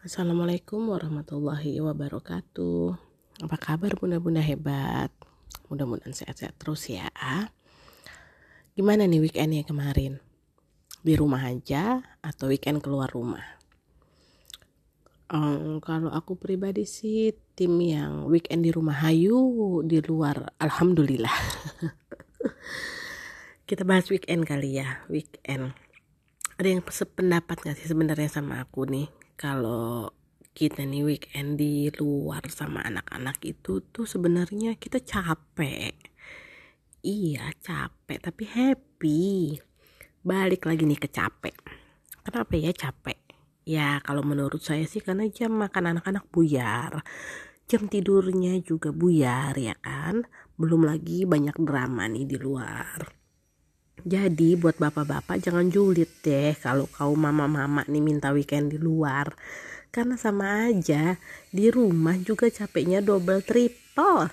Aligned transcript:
Assalamualaikum 0.00 0.96
warahmatullahi 0.96 1.76
wabarakatuh. 1.76 2.96
Apa 3.44 3.56
kabar 3.60 3.92
bunda-bunda 4.00 4.40
hebat? 4.40 5.12
Mudah-mudahan 5.68 6.16
sehat-sehat 6.16 6.56
terus 6.56 6.88
ya. 6.88 7.12
Gimana 8.72 9.04
nih 9.04 9.20
weekendnya 9.20 9.60
kemarin? 9.60 10.16
Di 11.04 11.20
rumah 11.20 11.44
aja 11.44 12.00
atau 12.24 12.48
weekend 12.48 12.80
keluar 12.80 13.12
rumah? 13.12 13.44
Um, 15.28 15.84
Kalau 15.84 16.08
aku 16.08 16.32
pribadi 16.40 16.88
sih 16.88 17.36
tim 17.52 17.76
yang 17.84 18.24
weekend 18.24 18.64
di 18.64 18.72
rumah 18.72 19.04
hayu 19.04 19.36
Di 19.84 20.00
luar 20.00 20.56
Alhamdulillah. 20.56 21.36
Kita 23.68 23.84
bahas 23.84 24.08
weekend 24.08 24.48
kali 24.48 24.80
ya 24.80 25.04
Weekend. 25.12 25.76
Ada 26.56 26.68
yang 26.72 26.80
sependapat 26.88 27.68
gak 27.68 27.76
sih 27.76 27.84
sebenarnya 27.84 28.32
sama 28.32 28.64
aku 28.64 28.88
nih 28.88 29.20
kalau 29.40 30.12
kita 30.52 30.84
nih 30.84 31.00
weekend 31.00 31.56
di 31.56 31.88
luar 31.96 32.44
sama 32.52 32.84
anak-anak 32.84 33.40
itu 33.48 33.80
tuh 33.88 34.04
sebenarnya 34.04 34.76
kita 34.76 35.00
capek. 35.00 35.96
Iya 37.00 37.48
capek 37.56 38.20
tapi 38.20 38.44
happy. 38.44 39.56
Balik 40.20 40.68
lagi 40.68 40.84
nih 40.84 41.00
ke 41.00 41.08
capek. 41.08 41.56
Kenapa 42.20 42.52
ya 42.52 42.68
capek? 42.76 43.16
Ya 43.64 44.04
kalau 44.04 44.20
menurut 44.20 44.60
saya 44.60 44.84
sih 44.84 45.00
karena 45.00 45.24
jam 45.32 45.56
makan 45.56 45.96
anak-anak 45.96 46.28
buyar. 46.28 47.00
Jam 47.64 47.88
tidurnya 47.88 48.60
juga 48.60 48.92
buyar 48.92 49.56
ya 49.56 49.72
kan? 49.80 50.28
Belum 50.60 50.84
lagi 50.84 51.24
banyak 51.24 51.56
drama 51.64 52.04
nih 52.12 52.28
di 52.28 52.36
luar 52.36 53.19
jadi 54.04 54.56
buat 54.56 54.76
bapak-bapak 54.80 55.40
jangan 55.40 55.68
julid 55.68 56.10
deh 56.24 56.56
kalau 56.58 56.88
kau 56.88 57.12
mama-mama 57.16 57.84
nih 57.88 58.02
minta 58.02 58.30
weekend 58.34 58.72
di 58.72 58.78
luar. 58.78 59.32
Karena 59.90 60.14
sama 60.14 60.70
aja 60.70 61.18
di 61.50 61.66
rumah 61.66 62.14
juga 62.22 62.46
capeknya 62.46 63.02
double 63.02 63.42
triple. 63.42 64.30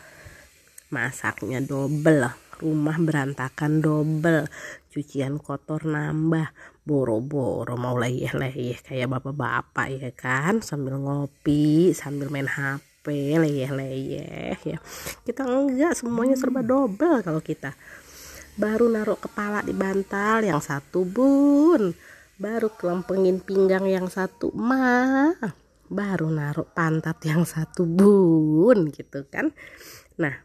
Masaknya 0.94 1.60
double, 1.66 2.30
rumah 2.62 2.98
berantakan 3.02 3.82
double, 3.82 4.46
cucian 4.94 5.42
kotor 5.42 5.84
nambah, 5.90 6.54
boro-boro 6.86 7.74
mau 7.76 7.98
leyeh-leyeh 7.98 8.80
kayak 8.86 9.12
bapak-bapak 9.12 9.88
ya 9.98 10.12
kan, 10.14 10.62
sambil 10.62 11.02
ngopi, 11.02 11.92
sambil 11.92 12.30
main 12.30 12.48
HP, 12.48 13.36
leyeh-leyeh 13.42 14.58
ya. 14.62 14.78
Kita 15.26 15.44
enggak 15.44 15.98
semuanya 15.98 16.38
serba 16.38 16.62
double 16.62 17.26
kalau 17.26 17.42
kita 17.42 17.74
baru 18.58 18.90
naruh 18.90 19.22
kepala 19.22 19.62
di 19.62 19.72
bantal 19.72 20.42
yang 20.44 20.60
satu 20.60 21.06
bun. 21.06 21.94
Baru 22.38 22.70
kelempengin 22.74 23.42
pinggang 23.42 23.86
yang 23.90 24.10
satu 24.10 24.54
mah 24.54 25.38
baru 25.88 26.28
naruh 26.28 26.68
pantat 26.68 27.18
yang 27.24 27.48
satu 27.48 27.88
bun 27.88 28.92
gitu 28.92 29.26
kan. 29.30 29.54
Nah 30.20 30.36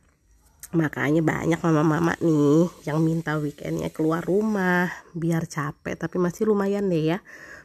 makanya 0.72 1.20
banyak 1.20 1.60
mama-mama 1.60 2.16
nih 2.24 2.64
yang 2.88 3.04
minta 3.04 3.36
weekendnya 3.36 3.92
keluar 3.92 4.24
rumah 4.24 4.88
biar 5.12 5.44
capek 5.44 6.00
tapi 6.00 6.16
masih 6.16 6.48
lumayan 6.48 6.88
deh 6.88 7.12
ya 7.12 7.18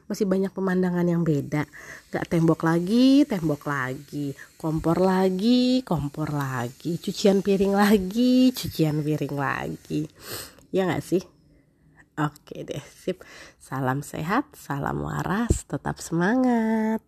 masih 0.08 0.26
banyak 0.26 0.52
pemandangan 0.56 1.06
yang 1.06 1.22
beda. 1.22 1.68
Gak 2.10 2.32
tembok 2.32 2.64
lagi 2.64 3.28
tembok 3.28 3.68
lagi. 3.68 4.34
Kompor 4.56 5.04
lagi 5.04 5.84
kompor 5.84 6.34
lagi. 6.34 6.98
Cucian 6.98 7.44
piring 7.44 7.76
lagi 7.76 8.50
cucian 8.56 9.04
piring 9.04 9.36
lagi. 9.36 10.08
Ya 10.72 10.88
gak 10.88 11.04
sih? 11.04 11.22
Oke 12.18 12.66
deh 12.66 12.82
sip. 12.82 13.22
Salam 13.62 14.02
sehat 14.02 14.50
salam 14.56 15.04
waras 15.06 15.68
tetap 15.68 16.02
semangat 16.02 17.04